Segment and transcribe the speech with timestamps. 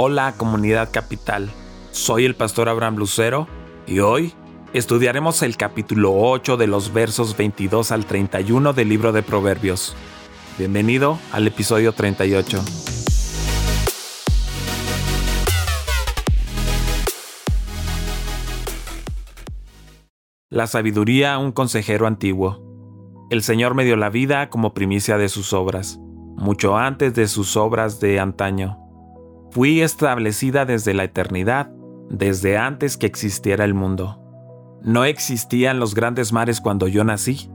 [0.00, 1.50] Hola comunidad capital,
[1.90, 3.48] soy el pastor Abraham Lucero
[3.84, 4.32] y hoy
[4.72, 9.96] estudiaremos el capítulo 8 de los versos 22 al 31 del libro de Proverbios.
[10.56, 12.62] Bienvenido al episodio 38.
[20.48, 23.26] La sabiduría, un consejero antiguo.
[23.30, 25.98] El Señor me dio la vida como primicia de sus obras,
[26.36, 28.87] mucho antes de sus obras de antaño.
[29.50, 31.70] Fui establecida desde la eternidad,
[32.10, 34.22] desde antes que existiera el mundo.
[34.82, 37.50] No existían los grandes mares cuando yo nací.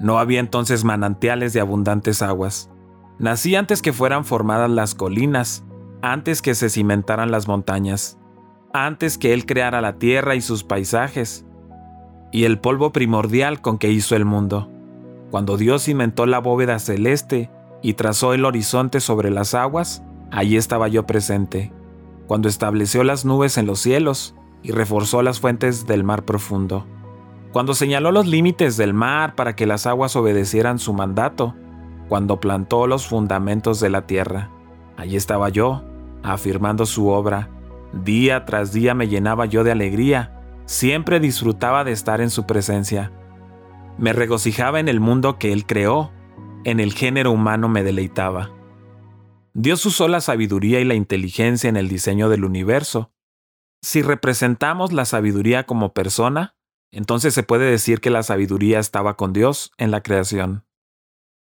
[0.00, 2.70] No había entonces manantiales de abundantes aguas.
[3.18, 5.64] Nací antes que fueran formadas las colinas,
[6.02, 8.18] antes que se cimentaran las montañas,
[8.72, 11.46] antes que Él creara la tierra y sus paisajes,
[12.32, 14.70] y el polvo primordial con que hizo el mundo.
[15.30, 17.50] Cuando Dios cimentó la bóveda celeste
[17.82, 20.02] y trazó el horizonte sobre las aguas,
[20.36, 21.72] Allí estaba yo presente,
[22.26, 26.84] cuando estableció las nubes en los cielos y reforzó las fuentes del mar profundo,
[27.52, 31.54] cuando señaló los límites del mar para que las aguas obedecieran su mandato,
[32.10, 34.50] cuando plantó los fundamentos de la tierra.
[34.98, 35.84] Allí estaba yo,
[36.22, 37.48] afirmando su obra.
[38.04, 43.10] Día tras día me llenaba yo de alegría, siempre disfrutaba de estar en su presencia.
[43.96, 46.10] Me regocijaba en el mundo que él creó,
[46.64, 48.50] en el género humano me deleitaba.
[49.58, 53.14] Dios usó la sabiduría y la inteligencia en el diseño del universo.
[53.82, 56.58] Si representamos la sabiduría como persona,
[56.92, 60.66] entonces se puede decir que la sabiduría estaba con Dios en la creación.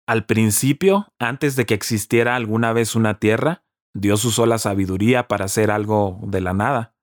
[0.06, 5.46] Al principio, antes de que existiera alguna vez una tierra, Dios usó la sabiduría para
[5.46, 6.94] hacer algo de la nada.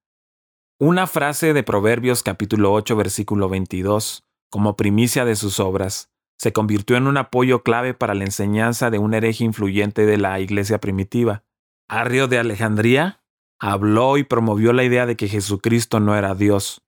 [0.79, 6.97] Una frase de Proverbios capítulo 8 versículo 22, como primicia de sus obras se convirtió
[6.97, 11.43] en un apoyo clave para la enseñanza de un hereje influyente de la iglesia primitiva.
[11.87, 13.23] Arrio de Alejandría
[13.59, 16.83] habló y promovió la idea de que Jesucristo no era Dios.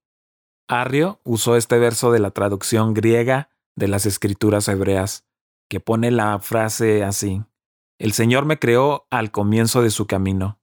[0.67, 5.25] Arrio usó este verso de la traducción griega de las escrituras hebreas,
[5.69, 7.44] que pone la frase así,
[8.00, 10.59] El Señor me creó al comienzo de su camino.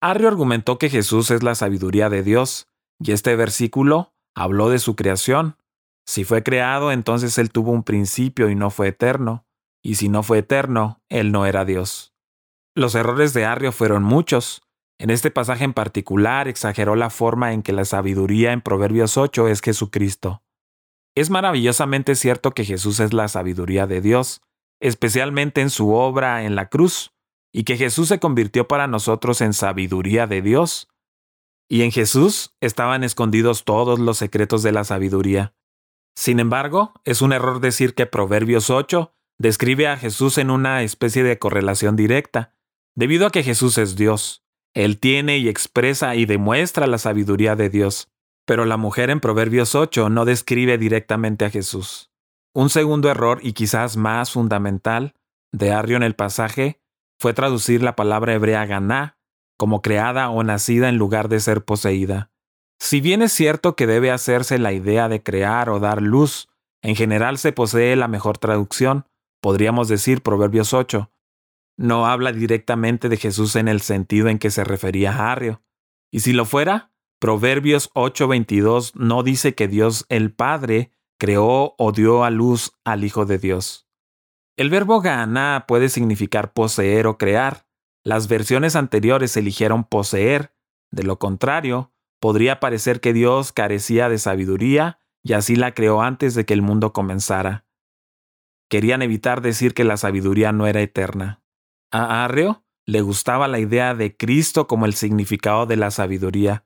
[0.00, 4.94] Arrio argumentó que Jesús es la sabiduría de Dios, y este versículo habló de su
[4.96, 5.56] creación,
[6.06, 9.44] si fue creado, entonces Él tuvo un principio y no fue eterno,
[9.82, 12.14] y si no fue eterno, Él no era Dios.
[12.74, 14.62] Los errores de Arrio fueron muchos.
[14.98, 19.48] En este pasaje en particular exageró la forma en que la sabiduría en Proverbios 8
[19.48, 20.42] es Jesucristo.
[21.14, 24.42] Es maravillosamente cierto que Jesús es la sabiduría de Dios,
[24.80, 27.12] especialmente en su obra en la cruz,
[27.52, 30.88] y que Jesús se convirtió para nosotros en sabiduría de Dios.
[31.68, 35.54] Y en Jesús estaban escondidos todos los secretos de la sabiduría.
[36.16, 41.22] Sin embargo, es un error decir que Proverbios 8 describe a Jesús en una especie
[41.22, 42.54] de correlación directa,
[42.94, 44.42] debido a que Jesús es Dios.
[44.74, 48.08] Él tiene y expresa y demuestra la sabiduría de Dios,
[48.46, 52.10] pero la mujer en Proverbios 8 no describe directamente a Jesús.
[52.54, 55.14] Un segundo error, y quizás más fundamental,
[55.52, 56.80] de Arrio en el pasaje
[57.18, 59.18] fue traducir la palabra hebrea ganá
[59.58, 62.30] como creada o nacida en lugar de ser poseída.
[62.78, 66.48] Si bien es cierto que debe hacerse la idea de crear o dar luz,
[66.82, 69.06] en general se posee la mejor traducción,
[69.40, 71.10] podríamos decir Proverbios 8.
[71.78, 75.62] No habla directamente de Jesús en el sentido en que se refería a Arrio.
[76.10, 82.24] Y si lo fuera, Proverbios 8:22 no dice que Dios el Padre creó o dio
[82.24, 83.88] a luz al Hijo de Dios.
[84.56, 87.66] El verbo gana puede significar poseer o crear.
[88.04, 90.54] Las versiones anteriores eligieron poseer.
[90.90, 96.34] De lo contrario, podría parecer que Dios carecía de sabiduría y así la creó antes
[96.34, 97.66] de que el mundo comenzara.
[98.68, 101.42] Querían evitar decir que la sabiduría no era eterna.
[101.90, 106.64] A Arreo le gustaba la idea de Cristo como el significado de la sabiduría,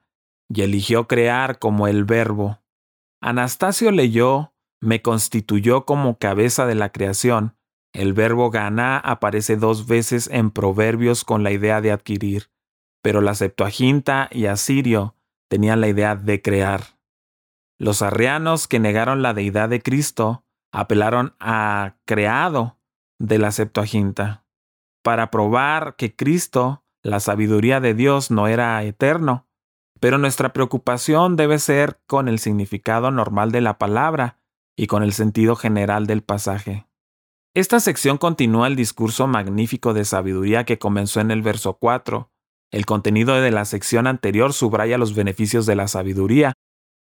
[0.49, 2.63] y eligió crear como el verbo.
[3.23, 7.57] Anastasio leyó, me constituyó como cabeza de la creación.
[7.93, 12.51] El verbo ganá aparece dos veces en Proverbios con la idea de adquirir,
[13.03, 15.17] pero la Septuaginta y Asirio
[15.51, 16.97] tenían la idea de crear.
[17.77, 22.79] Los arrianos que negaron la deidad de Cristo apelaron a creado
[23.19, 24.47] de la Septuaginta
[25.03, 29.49] para probar que Cristo, la sabiduría de Dios, no era eterno.
[29.99, 34.39] Pero nuestra preocupación debe ser con el significado normal de la palabra
[34.77, 36.87] y con el sentido general del pasaje.
[37.55, 42.31] Esta sección continúa el discurso magnífico de sabiduría que comenzó en el verso 4
[42.71, 46.53] el contenido de la sección anterior subraya los beneficios de la sabiduría.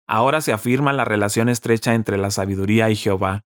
[0.06, 3.42] Ahora se afirma la relación estrecha entre la sabiduría y Jehová.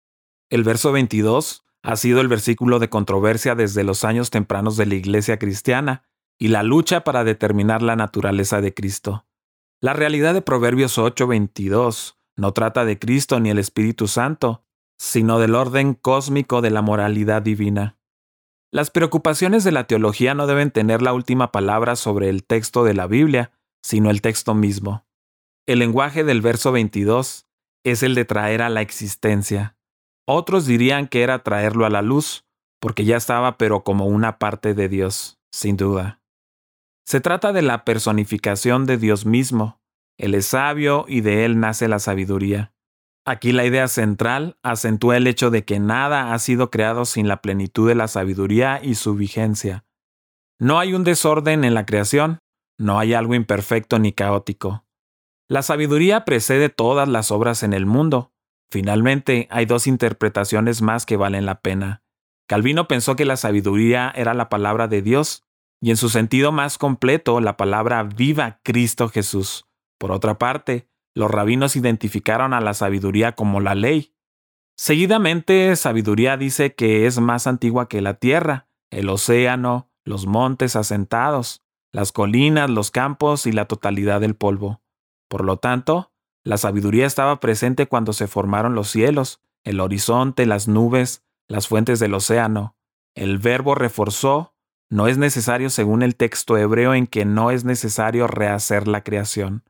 [0.51, 4.95] El verso 22 ha sido el versículo de controversia desde los años tempranos de la
[4.95, 6.03] iglesia cristiana,
[6.39, 9.27] y la lucha para determinar la naturaleza de Cristo.
[9.81, 14.65] La realidad de Proverbios 8:22 no trata de Cristo ni el Espíritu Santo,
[14.99, 17.99] sino del orden cósmico de la moralidad divina.
[18.73, 22.95] Las preocupaciones de la teología no deben tener la última palabra sobre el texto de
[22.95, 23.51] la Biblia,
[23.83, 25.05] sino el texto mismo.
[25.67, 27.47] El lenguaje del verso 22
[27.85, 29.77] es el de traer a la existencia.
[30.25, 32.45] Otros dirían que era traerlo a la luz,
[32.81, 36.21] porque ya estaba pero como una parte de Dios, sin duda.
[37.05, 39.81] Se trata de la personificación de Dios mismo.
[40.17, 42.73] Él es sabio y de él nace la sabiduría.
[43.31, 47.41] Aquí la idea central acentúa el hecho de que nada ha sido creado sin la
[47.41, 49.85] plenitud de la sabiduría y su vigencia.
[50.59, 52.41] No hay un desorden en la creación,
[52.77, 54.85] no hay algo imperfecto ni caótico.
[55.49, 58.33] La sabiduría precede todas las obras en el mundo.
[58.69, 62.03] Finalmente, hay dos interpretaciones más que valen la pena.
[62.49, 65.45] Calvino pensó que la sabiduría era la palabra de Dios,
[65.81, 69.67] y en su sentido más completo, la palabra viva Cristo Jesús.
[69.99, 74.15] Por otra parte, los rabinos identificaron a la sabiduría como la ley.
[74.77, 81.63] Seguidamente, sabiduría dice que es más antigua que la tierra, el océano, los montes asentados,
[81.93, 84.81] las colinas, los campos y la totalidad del polvo.
[85.29, 86.13] Por lo tanto,
[86.45, 91.99] la sabiduría estaba presente cuando se formaron los cielos, el horizonte, las nubes, las fuentes
[92.01, 92.77] del océano.
[93.15, 94.55] El verbo reforzó
[94.89, 99.63] no es necesario según el texto hebreo en que no es necesario rehacer la creación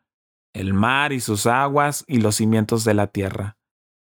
[0.52, 3.56] el mar y sus aguas y los cimientos de la tierra.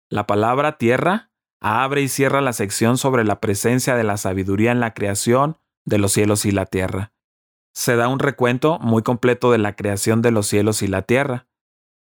[0.08, 1.30] La palabra tierra
[1.60, 5.98] abre y cierra la sección sobre la presencia de la sabiduría en la creación de
[5.98, 7.12] los cielos y la tierra.
[7.72, 11.46] Se da un recuento muy completo de la creación de los cielos y la tierra.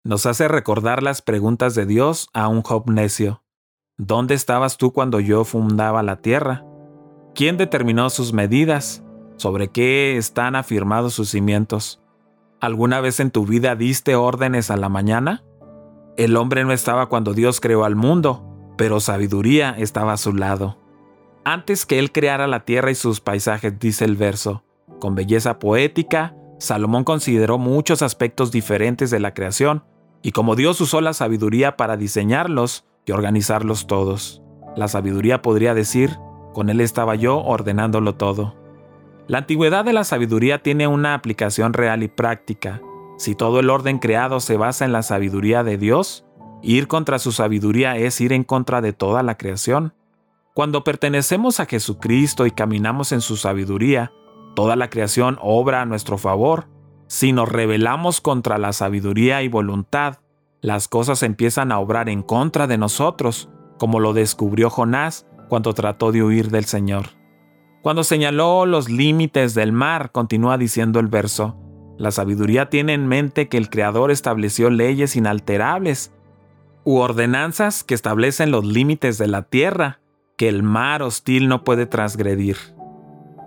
[0.04, 3.44] Nos hace recordar las preguntas de Dios a un Job necio.
[3.98, 6.64] ¿Dónde estabas tú cuando yo fundaba la tierra?
[7.34, 9.04] ¿Quién determinó sus medidas?
[9.36, 12.01] ¿Sobre qué están afirmados sus cimientos?
[12.62, 15.42] ¿Alguna vez en tu vida diste órdenes a la mañana?
[16.16, 18.46] El hombre no estaba cuando Dios creó al mundo,
[18.78, 20.78] pero sabiduría estaba a su lado.
[21.44, 24.62] Antes que él creara la tierra y sus paisajes, dice el verso,
[25.00, 29.82] con belleza poética, Salomón consideró muchos aspectos diferentes de la creación,
[30.22, 34.40] y como Dios usó la sabiduría para diseñarlos y organizarlos todos.
[34.76, 36.16] La sabiduría podría decir,
[36.54, 38.54] con él estaba yo ordenándolo todo.
[39.32, 42.82] La antigüedad de la sabiduría tiene una aplicación real y práctica.
[43.16, 46.26] Si todo el orden creado se basa en la sabiduría de Dios,
[46.60, 49.94] ir contra su sabiduría es ir en contra de toda la creación.
[50.52, 54.12] Cuando pertenecemos a Jesucristo y caminamos en su sabiduría,
[54.54, 56.68] toda la creación obra a nuestro favor.
[57.06, 60.18] Si nos rebelamos contra la sabiduría y voluntad,
[60.60, 63.48] las cosas empiezan a obrar en contra de nosotros,
[63.78, 67.21] como lo descubrió Jonás cuando trató de huir del Señor.
[67.82, 71.56] Cuando señaló los límites del mar, continúa diciendo el verso,
[71.98, 76.12] la sabiduría tiene en mente que el Creador estableció leyes inalterables
[76.84, 79.98] u ordenanzas que establecen los límites de la tierra,
[80.36, 82.56] que el mar hostil no puede transgredir.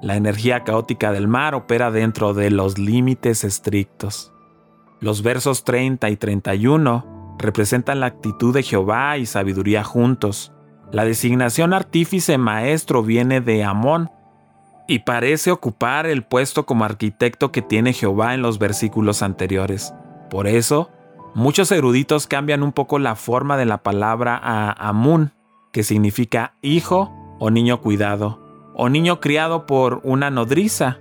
[0.02, 4.34] La energía caótica del mar opera dentro de los límites estrictos.
[5.00, 10.52] Los versos 30 y 31 representan la actitud de Jehová y sabiduría juntos.
[10.92, 14.12] La designación artífice maestro viene de Amón,
[14.88, 19.94] y parece ocupar el puesto como arquitecto que tiene Jehová en los versículos anteriores.
[20.30, 20.92] Por eso,
[21.34, 25.32] muchos eruditos cambian un poco la forma de la palabra a Amun,
[25.72, 28.39] que significa hijo o niño cuidado,
[28.75, 31.00] o niño criado por una nodriza.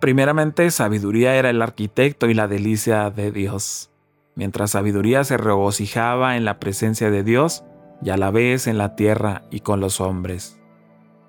[0.00, 3.90] Primeramente, sabiduría era el arquitecto y la delicia de Dios.
[4.34, 7.64] Mientras sabiduría se regocijaba en la presencia de Dios
[8.02, 10.55] y a la vez en la tierra y con los hombres.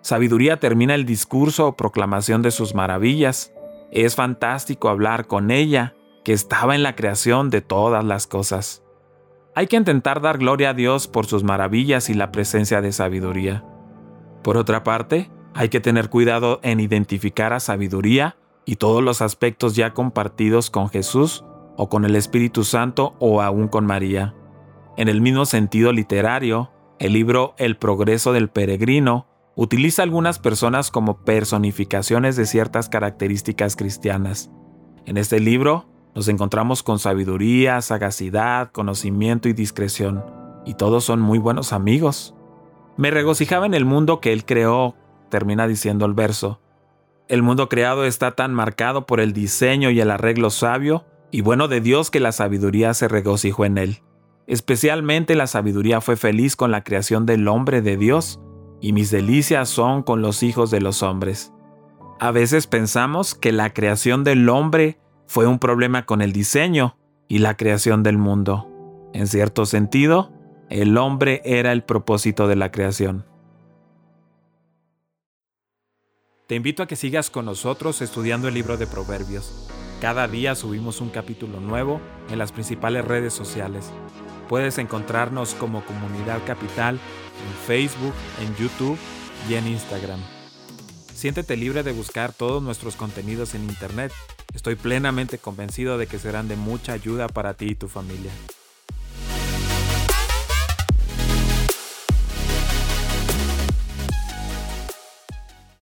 [0.08, 3.52] Sabiduría termina el discurso o proclamación de sus maravillas.
[3.92, 8.86] Es fantástico hablar con ella, que estaba en la creación de todas las cosas.
[9.54, 13.66] Hay que intentar dar gloria a Dios por sus maravillas y la presencia de sabiduría.
[14.44, 19.76] Por otra parte, hay que tener cuidado en identificar a sabiduría y todos los aspectos
[19.76, 21.44] ya compartidos con Jesús
[21.76, 24.34] o con el Espíritu Santo o aún con María.
[24.96, 31.18] En el mismo sentido literario, el libro El progreso del peregrino utiliza algunas personas como
[31.26, 34.52] personificaciones de ciertas características cristianas.
[35.08, 40.24] En este libro nos encontramos con sabiduría, sagacidad, conocimiento y discreción,
[40.64, 42.36] y todos son muy buenos amigos.
[42.98, 44.96] Me regocijaba en el mundo que Él creó,
[45.30, 46.62] termina diciendo el verso.
[47.28, 51.68] El mundo creado está tan marcado por el diseño y el arreglo sabio y bueno
[51.68, 54.04] de Dios que la sabiduría se regocijó en Él.
[54.46, 58.40] Especialmente la sabiduría fue feliz con la creación del hombre de Dios,
[58.82, 61.54] y mis delicias son con los hijos de los hombres.
[62.20, 67.40] A veces pensamos que la creación del hombre fue un problema con el diseño y
[67.40, 68.68] la creación del mundo.
[69.14, 70.32] En cierto sentido,
[70.70, 73.26] el hombre era el propósito de la creación.
[76.48, 79.68] Te invito a que sigas con nosotros estudiando el libro de Proverbios.
[80.00, 83.92] Cada día subimos un capítulo nuevo en las principales redes sociales.
[84.50, 88.98] Puedes encontrarnos como Comunidad Capital en Facebook, en YouTube
[89.50, 90.20] y en Instagram.
[91.14, 94.12] Siéntete libre de buscar todos nuestros contenidos en Internet.
[94.54, 98.32] Estoy plenamente convencido de que serán de mucha ayuda para ti y tu familia.